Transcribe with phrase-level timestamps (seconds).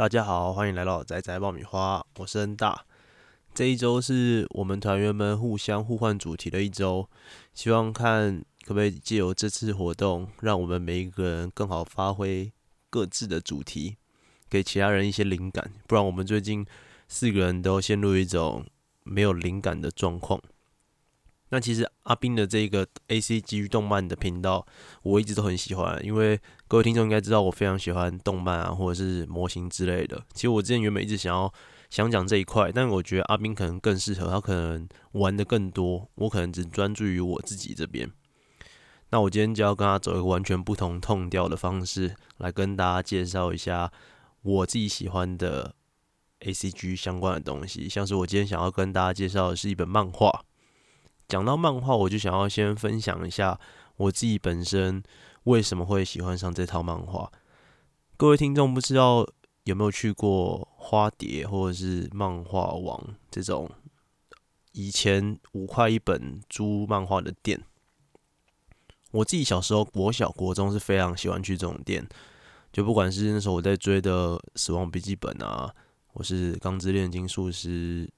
[0.00, 2.86] 大家好，欢迎来到仔仔爆米花，我是恩大。
[3.52, 7.06] 这一周是我们团员们互相互换主题的一周，
[7.52, 12.50] 希望看可不可以借由这次活动，让我们每一个人更好发挥
[12.88, 13.98] 各自的主题，
[14.48, 15.70] 给其他人一些灵感。
[15.86, 16.64] 不然我们最近
[17.06, 18.64] 四个人都陷入一种
[19.02, 20.40] 没有灵感的状况。
[21.50, 24.66] 那其实阿斌的这个 A C G 动漫的频道，
[25.02, 30.24] 我一直都很喜欢，因为各位听众应该知道我非常喜欢动漫啊，或者是模型之类的。
[30.32, 31.52] 其实我之前原本一直想要
[31.90, 38.10] 想讲这一块，但我觉得阿斌可能更适合，他可能玩的更多，我可能只专注于我自己这边。
[39.10, 43.90] 那我今天就要跟他走一个完全不同痛调的方式，来跟大家介绍一下
[44.42, 45.74] 我自己喜欢的
[46.40, 50.44] A C G 相关的东西，像是我今天想要跟大家介绍的是一本漫画。
[51.30, 53.56] 讲到漫画，我就想要先分享一下
[53.96, 55.00] 我自己本身
[55.44, 57.30] 为什么会喜欢上这套漫画。
[58.16, 59.24] 各位听众不知道
[59.62, 63.70] 有没有去过花蝶或者是漫画网这种
[64.72, 67.62] 以前五块一本租漫画的店？
[69.12, 72.04] 我自己小时候国小国中是非常喜欢去这种店，
[72.72, 75.72] 就不管是那时候我在追的《死亡笔记本》啊，
[76.08, 78.04] 或是《钢之炼金术师》《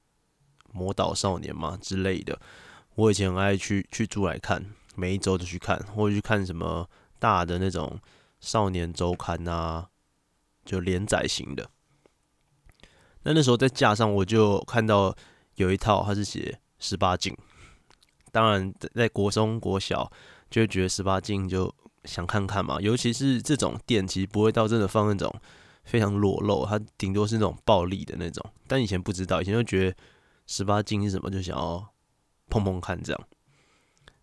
[0.73, 2.41] 魔导少年》嘛之类的。
[2.95, 6.87] 我以前很爱去去租来看，每一周都去看，或者去看什么
[7.19, 7.99] 大的那种
[8.41, 9.89] 少年周刊啊，
[10.65, 11.71] 就连载型的。
[13.23, 15.17] 那那时候在架上，我就看到
[15.55, 17.35] 有一套，它是写十八禁。
[18.31, 20.11] 当然，在国中、国小
[20.51, 22.79] 就会觉得十八禁，就想看看嘛。
[22.81, 25.35] 尤其是这种店，其实不会到真的放那种
[25.85, 28.45] 非常裸露，它顶多是那种暴力的那种。
[28.67, 29.97] 但以前不知道，以前就觉得
[30.47, 31.92] 十八禁是什么，就想要。
[32.53, 33.21] 碰碰看，这样，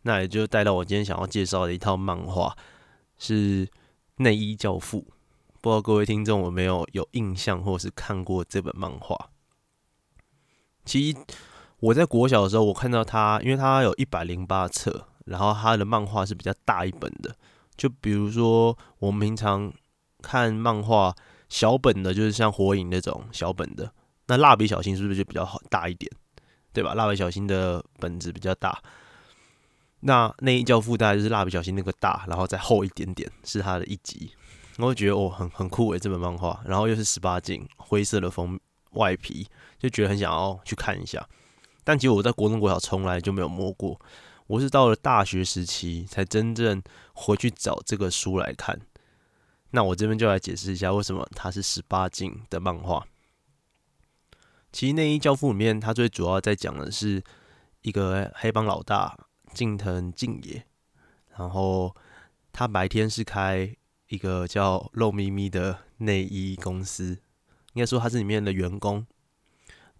[0.04, 2.56] 那也就带到我今天想要介绍的一套漫画，
[3.18, 3.66] 是
[4.18, 5.00] 《内衣教父》。
[5.62, 9.32] 不知道各位听众有没有有印象，或是看过这本漫画？
[10.86, 11.18] 其实
[11.80, 17.36] 我在国小的时候，我看到它，因为它有一百零八册，然后它的漫画是比较大一本的。
[17.76, 19.74] 就比如说我们平常
[20.22, 21.16] 看漫画
[21.50, 23.92] 小本的，就是像《火影》那种小本的，
[24.28, 26.12] 那《蜡笔小新》是不是就比较好大一点？
[26.74, 26.94] 对吧？
[26.94, 28.82] 蜡笔小新的本子比较大，
[30.02, 34.32] 那那一教父大概就是蜡笔小新那个大，然后再厚一点点，是它的一集。
[34.78, 38.58] 我会觉得哦，很很酷诶，这本漫画，然后又是十八禁，灰色的封
[38.92, 39.46] 外皮，
[39.78, 41.28] 就觉得很想要去看一下。
[41.84, 44.00] 但其实我在国中国小从来就没有摸过，
[44.48, 46.82] 我是到了大学时期才真正
[47.14, 48.80] 回去找这个书来看。
[49.72, 53.06] 那我这边就来解释一下，为什么它是十八禁的漫画。
[54.72, 57.24] 其实《内衣教父》里面，他最主要在讲的是
[57.82, 59.18] 一个黑帮老大
[59.54, 60.64] 近藤敬也，
[61.38, 61.96] 然后
[62.54, 63.76] 他白天是开
[64.10, 67.20] 一个叫“肉咪咪”的内衣公司，
[67.74, 69.06] 应该说他是里面的员工，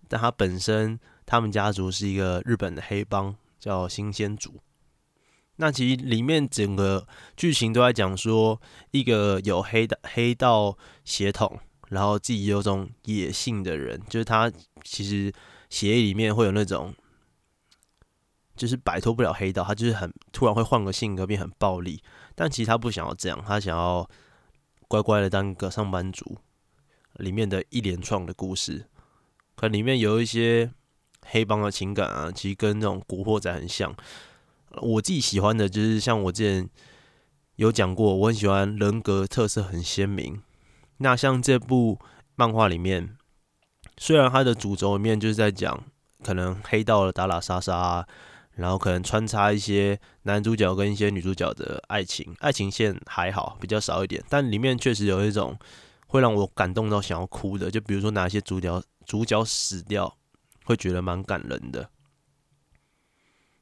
[0.08, 4.60] 但他本身他们家族是一个日本的黑帮，叫新鲜族。
[5.56, 11.60] 那其实里面整个剧情都在讲说，一个有黑的黑道血统。
[11.90, 14.52] 然后自己有种野性的人，就是他
[14.84, 15.32] 其实
[15.70, 16.94] 血液里面会有那种，
[18.56, 22.02] 就是摆脱不了黑道，他就是很突然会换个性格变很暴力，
[22.36, 24.10] 但其实他不想要这样，他想要
[24.88, 26.38] 乖乖的当个上班族。
[27.16, 28.86] 里面的一连串的故事，
[29.56, 30.72] 可里面有一些
[31.26, 33.94] 黑帮的情感啊，其实跟那种古惑仔很像。
[34.82, 36.70] 我自己喜欢的就是像我之前
[37.56, 40.42] 有讲过，我很喜欢人格特色很鲜明。
[41.02, 41.98] 那像这部
[42.36, 43.16] 漫画里面，
[43.98, 45.82] 虽然它的主轴里面就是在讲
[46.24, 48.06] 可能黑道的打打杀杀，
[48.56, 55.58] 然后可能穿插一些男主角跟一些女主角的爱情，爱情线还好比较少一点，但里面确实有一种
[56.08, 60.18] 会让我感动到想要哭的，就比如说哪些主角主角死掉，
[60.66, 61.90] 会觉得蛮感人的。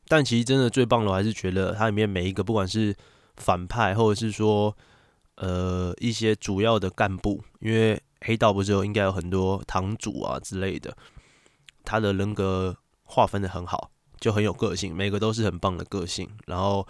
[0.08, 2.96] 但其实真的最棒的，我还是觉得它里面每一个不管是
[3.36, 4.76] 反派或者是说。
[5.38, 10.98] 呃，一些主要的干部，因为黑道不是有应该有很多堂主啊之类的，
[11.86, 16.28] 他的人格划分的很好，就很有个性，每个都是很棒的个性。
[16.48, 16.88] 然后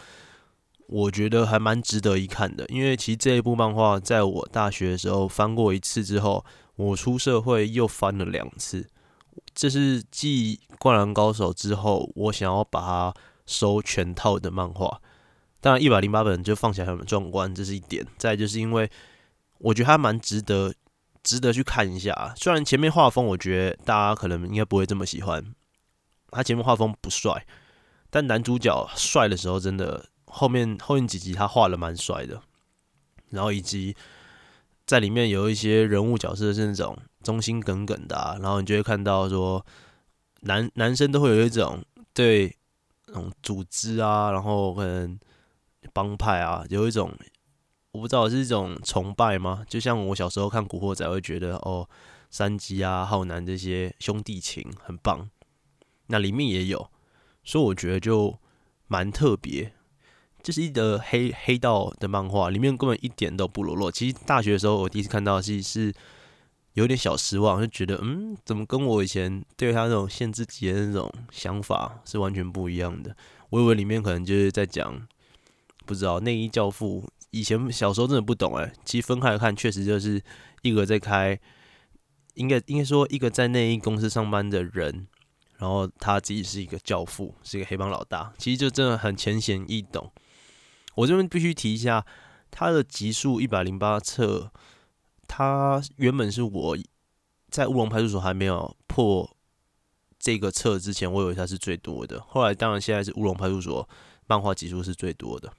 [0.88, 6.46] 我觉得还蛮值得一看的，因为其实这一部漫画在我大学的时候翻过一次之后，
[6.78, 8.90] 我出社会又翻了两次，
[9.54, 13.14] 这是继《灌篮高手》之后，我想要把它
[13.46, 15.02] 收全套的漫画。
[15.60, 18.06] 当然，一百零八本就放起来很壮观，这是一点。
[18.18, 18.90] 再就是因为
[19.58, 20.74] 我觉得它蛮值得，
[21.24, 22.34] 值得去看一下。
[22.38, 25.44] 虽然前面画风我觉得大家可能应该不会这么喜欢，
[26.30, 27.46] 他前面画风不帅，
[28.10, 32.42] 但男主角帅的时候真的后面后面几集他画的蛮帅的。
[33.30, 33.94] 然后以及
[34.86, 39.66] 在里面有一些人物角色是那种忠心耿耿的，然后你就会看到说，
[40.42, 41.84] 男男生都会有一种
[42.14, 42.56] 对
[43.08, 45.20] 那种组织啊，然后可能
[45.98, 47.12] 帮派啊，有一种
[47.92, 49.66] 我不知道是一种崇拜吗？
[49.68, 51.90] 就像我小时候看《古惑仔》，会觉得哦，
[52.30, 55.28] 山鸡啊、浩南这些兄弟情很棒，
[56.06, 56.92] 那里面也有，
[57.44, 58.38] 所以我觉得就
[58.86, 59.74] 蛮特别。
[60.44, 63.90] 就是一个黑黑道的漫画，里面根本一点都不裸露。
[63.90, 65.92] 其实大学的时候，我第一次看到是是
[66.74, 73.18] 有点小失望，就觉得嗯，怎么跟我以前对他那种限制级的那种想法是完全不一样的。
[73.50, 75.08] 我以为里面可能就是在讲，
[75.88, 77.10] 不知道内衣教父。
[77.32, 80.22] 以前小时候真的不懂哎，其实分开来看，确实就是
[80.62, 81.38] 一个在开，
[82.36, 85.08] 应该应该说一个在内衣公司上班的人，
[85.58, 88.34] 然后他自己是一个教父，是一个黑帮老大。
[88.38, 90.12] 其实就真的很浅显易懂。
[90.96, 92.06] 我这边必须提一下，
[92.50, 94.52] 它的集数一百零八册，
[95.28, 96.78] 它原本是我
[97.50, 99.30] 在乌龙派出所还没有破
[100.18, 102.22] 这个册之前，我以为它是最多的。
[102.22, 103.88] 后来当然现在是乌龙派出所
[104.28, 105.52] 漫画集数是最多的。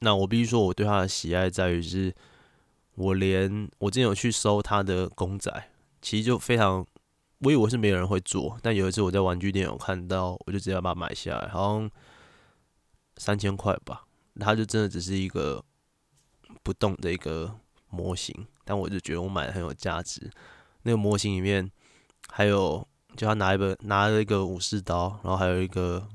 [0.00, 2.14] 那我必须说，我对它的喜爱在于是，
[2.94, 5.70] 我连我之前有去搜它的公仔，
[6.00, 6.86] 其实就非常，
[7.40, 11.90] 我以为是没有人会做，但有一次我在玩具店有看到，我就直接把它买下来，好像。
[13.18, 14.04] 三千块吧，
[14.38, 15.64] 它就真的只是一个
[16.62, 17.50] 不动的一个
[17.88, 20.30] 模型，但我就觉得我买的很有价值。
[20.82, 21.72] 那个模型里面
[22.28, 26.06] 还有，就他拿一本拿了一个武士刀，然后还有一个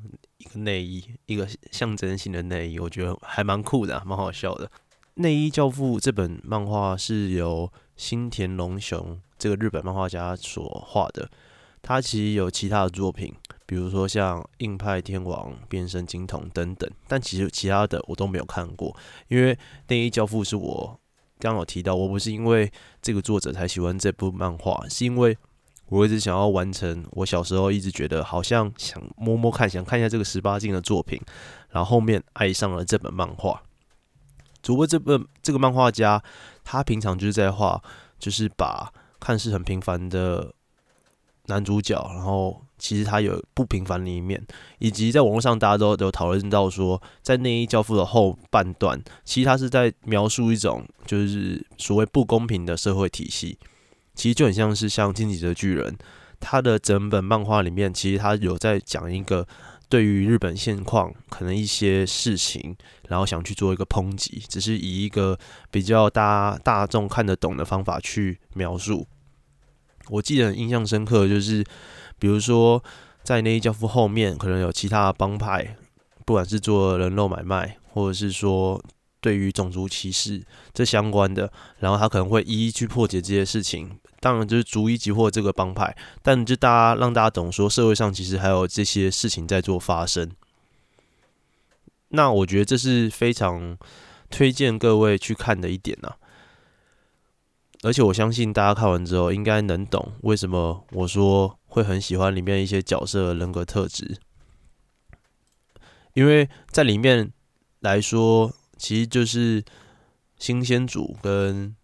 [0.42, 4.70] 一个内衣，一个象征性的内衣，我觉得还蛮酷的，蛮好笑的。
[5.16, 11.30] 内衣教父这本漫画是由新田龙雄这个日本漫画家所画的，
[11.84, 13.34] 他其实有其他的作品。
[13.68, 18.94] 比如说像硬派天王、变身金童等等，但其实其他的我都没有看过，
[19.30, 19.58] 因为
[19.88, 21.00] 内衣教父是我
[21.40, 22.70] 刚有提到，我不是因为
[23.02, 25.38] 这个作者才喜欢这部漫画，是因为
[25.92, 31.20] 我一直想要完成我小时候一直觉得好像想摸摸看，想看一下这个十八禁的作品，
[31.70, 33.62] 然后后面爱上了这本漫画。
[34.62, 36.24] 只不过这本这个漫画家
[36.64, 37.84] 他平常就是在画，
[38.18, 38.90] 就是把
[39.20, 40.54] 看似很平凡的
[41.48, 44.42] 男主角，然后其实他有不平凡的一面，
[44.80, 53.60] 以及在网络上大家都有讨论到说，在内衣教父的后半段，其实他是在描述一种就是所谓不公平的社会体系。
[54.14, 55.92] 其实就很像是像《进击的巨人》，
[56.40, 59.48] 他的整本漫画里面，其实他有在讲一个
[59.90, 62.76] 对于日本现况可能一些事情，
[63.10, 65.38] 然后想去做一个抨击，只是以一个
[65.70, 69.08] 比较大大众看得懂的方法去描述。
[70.10, 71.64] 我记得印象深刻就是。
[72.20, 72.84] 比如说，
[73.24, 75.76] 在内衣教父后面，可能有其他帮派，
[76.24, 78.80] 不管是做人肉买卖，或者是说
[79.22, 83.98] 对于种族歧视这相关的，然后他可能会一一去破解这些事情。
[84.20, 90.30] 当然，就是逐一击破这个帮派，但就大家让大家懂说，社会上其实还有这些事情在做发生。
[92.10, 93.78] 那我觉得这是非常
[94.30, 96.16] 推荐各位去看的一点呢。
[97.84, 101.58] 而且我相信大家看完之后，应该能懂为什么我说。
[101.74, 104.18] 会很喜欢里面一些角色的人格特质，
[106.16, 107.32] 因为在里面
[107.80, 109.64] 来说，其实就是
[110.40, 111.76] 新鲜组跟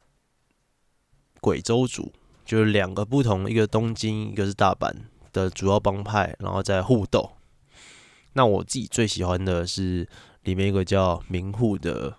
[1.39, 2.11] 鬼州组，
[2.44, 4.92] 就是两个不同，一个东京，一个是大阪
[5.31, 7.33] 的主要帮派，然后在互斗。
[8.33, 10.09] 那我自己最喜欢的是
[10.42, 12.18] 里面一个叫明户的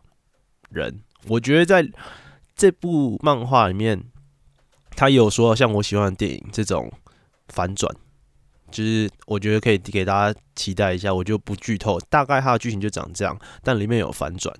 [0.70, 1.90] 人，我觉得在
[2.54, 4.04] 这部漫画里面，
[4.90, 6.92] 他有说像我喜欢的电影这种。
[7.50, 7.90] 反转，
[8.70, 14.54] 就是我觉得可以给大家期待一下，我就不剧透，大概它的剧情就长这样，但里面有反转，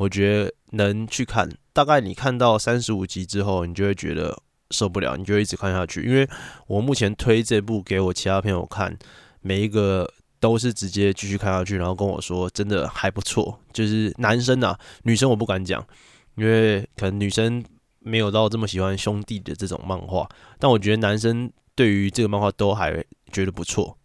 [0.00, 1.46] 我觉得能去看。
[1.74, 6.02] 大概你看到三十五集之后，你就会觉得受不了，你就一直看下去。
[6.02, 6.26] 因为
[6.66, 8.98] 我目前推这部给我其他朋友看，
[9.42, 13.60] 每一个都是直接继续看下去，然后跟我说真的还不错。
[13.72, 15.86] 就是男生啊，女生我不敢讲，
[16.36, 17.62] 因为可能女生
[17.98, 20.26] 没有到这么喜欢兄弟的这种漫画，
[20.58, 21.52] 但我觉得男生。
[21.76, 23.02] 对于这个漫画都还
[23.32, 23.96] 觉得不错，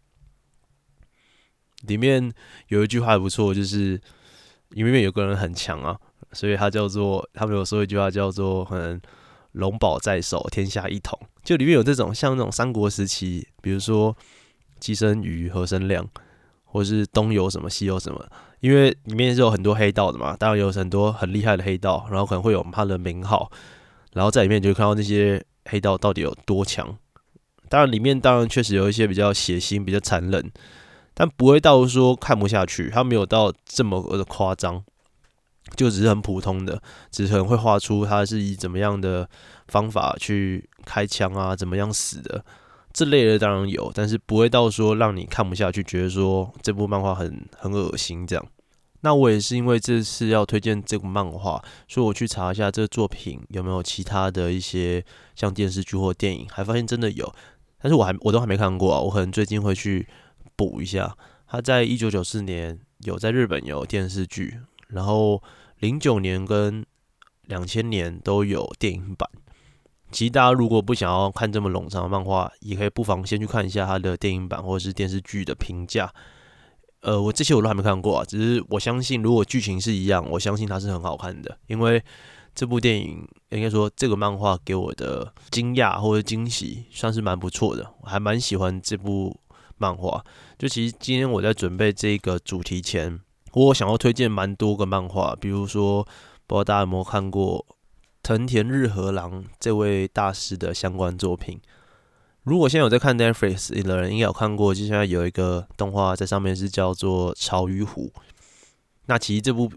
[1.82, 2.32] 里面
[2.70, 4.00] 有一句话还不错，就是
[4.76, 5.98] 因为有个人很强啊，
[6.34, 9.00] 所以他叫做他们有说一句话叫做“可能
[9.54, 11.18] 龙宝在手，天下一统”。
[11.46, 14.16] 就里面有这种像那种三国时期，比如说
[14.80, 16.06] 寄生鱼、和生亮，
[16.66, 18.26] 或是东游什么西游什么，
[18.60, 23.50] 因为里面是有很多黑道的嘛，当然有很多很厉害的黑道，然后可能会有他的名号，
[24.12, 26.98] 然后在里面就会看到那些黑道到底有多强。
[27.70, 30.52] 当然，里面当然确实有一些比较血腥、比较残忍，
[31.16, 32.92] 但不会到说看不下去。
[32.92, 34.84] 他没有到这么的夸张，
[35.76, 36.80] 就只是很普通的，
[37.10, 39.28] 只是可能会画出他是以怎么样的
[39.68, 42.46] 方法去开枪啊，怎么样死的
[42.94, 48.46] 这类的当然有，但是不会到说让你看不下去，觉得说这部漫画很很恶心这样。
[49.02, 55.04] 那我也是因为这次要推荐这部漫画，所以我去查一下这个作品有没有其他的一些
[55.36, 57.32] 像电视剧或电影，还发现真的有，
[57.80, 60.08] 但是我还我都还没看过啊，我可能最近会去
[60.56, 61.18] 补一下。
[61.48, 64.60] 他在一九九四年有在日本有电视剧。
[64.88, 65.42] 然后
[65.80, 66.86] 零九年跟
[67.44, 69.30] 两千年都有电影版。
[70.12, 76.14] 其实大家如果不想要看这么冗长的漫画，也可以不妨先去看一下他的电影版或者是电视剧的评价。
[77.02, 81.58] 呃，我这些我都还没看过啊，只是我相信如果剧情是一样，我相信它是很好看的。
[81.68, 82.02] 因为
[82.54, 89.38] 这部电影应该说这个漫画给我的惊讶或者惊喜算是蛮不错的，我还蛮喜欢这部
[89.78, 90.24] 漫画。
[90.58, 93.20] 就其实今天我在准备这个主题前。
[93.54, 96.04] 我想要推荐蛮多个漫画，比如说，
[96.46, 97.66] 不知道大家有没有看过
[98.22, 101.62] 藤田日和郎这位大师的相关作品。
[102.44, 108.12] 如果现在有在看 Netflix 的人，应该有看过，就现在有一个动画在上面是叫做《潮与虎》。
[109.06, 109.72] 那其实这部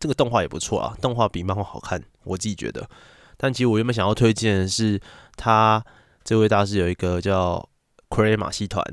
[0.00, 2.88] 这个动画也不错啊，动画比漫画好看，我自己觉得。
[3.36, 5.00] 但其实我原本想要推荐的是
[5.36, 5.84] 他
[6.24, 7.68] 这位大师有一个叫
[8.08, 8.84] 傀儡马戏团，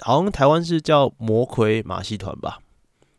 [0.00, 2.60] 好像台湾是叫魔魁马戏团吧。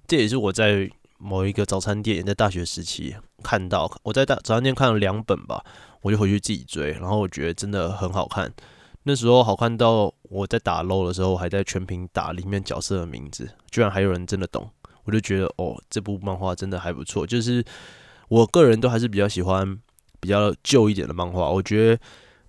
[0.07, 5.63] 这也是我在某一个早餐店，在大学时期看到，我在大早餐店看了两本吧，
[6.01, 8.51] 我就回去自己追，然后我觉得真的很好看。
[9.03, 14.69] 那时候好看到我在打 low 的时候，还在全屏打里面角色的名字，居然还有人真的懂，
[15.03, 17.25] 我就觉得哦，这部漫画真的还不错。
[17.27, 17.63] 就是
[18.27, 19.77] 我个人都还是比较喜欢
[20.19, 22.01] 比较旧一点的漫画，我觉得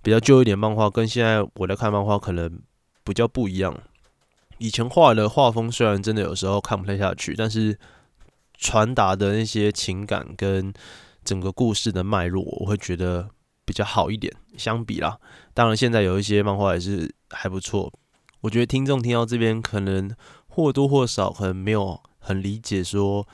[0.02, 2.60] 比较旧一点漫画跟现在我在看漫画可能
[3.04, 3.76] 比较不一样。
[4.60, 7.78] 以前画的画风虽然真的有时候看不太下去，但是
[8.58, 10.70] 传达的那些情感跟
[11.24, 13.30] 整个故事的脉络，我会觉得
[13.64, 14.30] 比较好一点。
[14.58, 15.18] 相比啦，
[15.54, 17.90] 当然现在有一些漫画也是还不错。
[18.42, 20.14] 我觉得听众听到这边，可能
[20.46, 23.24] 或多或少可能没有很理解说《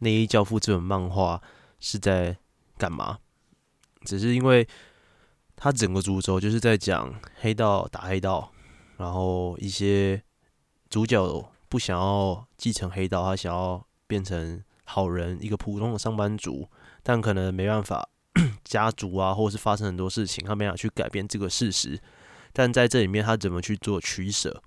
[0.00, 1.40] 内衣教父》这本漫画
[1.78, 2.36] 是在
[2.76, 3.18] 干嘛，
[4.04, 4.66] 只是因为
[5.54, 8.50] 它整个主轴就是在讲黑道打黑道，
[8.96, 10.20] 然后一些。
[10.94, 16.68] 主角不想要继承黑道，他想要变成好人，一个普通的上班族，
[17.02, 18.08] 但可能没办法，
[18.62, 22.00] 家族啊，或者是发生很多事情，他没法去改变这个事实。
[22.52, 24.62] 但在这里面，他怎么去做取舍？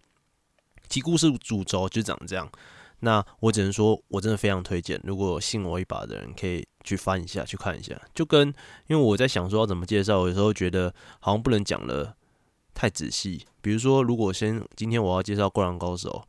[0.89, 2.51] 其故事主轴就长这样。
[2.99, 7.97] 那我只能说，我真的非常推荐，如果信我一把的人，可以去翻一下，去看一下。
[8.13, 8.53] 就跟
[8.87, 12.16] 因为我在想说要怎么介绍，有时候觉得好像不能讲了。
[12.77, 16.23] 太仔细，比如说，如果先今天我要介绍《灌篮高手》，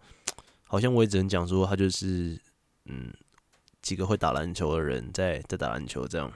[0.64, 2.40] 好像我也只能讲说他就是
[2.86, 3.12] 嗯
[3.82, 6.32] 几个会打篮球的人在在打篮球这样，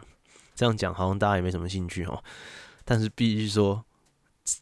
[0.54, 2.22] 这样讲好像大家也没什么兴趣哦。
[2.84, 3.82] 但是必须说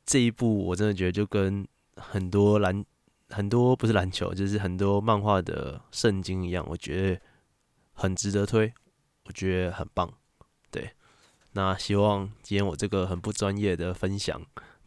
[0.07, 1.67] 这一部我真的觉得就跟
[1.97, 2.85] 很多篮
[3.31, 7.21] 很多不是篮球，就是很多漫画的圣经一样，我觉得
[7.95, 8.73] 很值得推，
[9.25, 10.09] 我觉得很棒。
[10.71, 10.93] 对，
[11.55, 14.41] 那希望今天我这个很不专业的分享。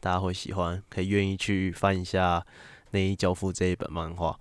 [0.03, 2.39] 大家会喜欢，可以愿意去翻一下
[2.91, 4.37] 《内衣教父》这一本漫画，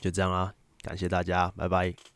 [0.00, 2.13] 就这样啦，感谢大家，拜拜。